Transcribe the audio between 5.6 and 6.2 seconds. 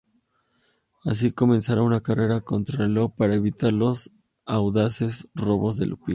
de Lupin.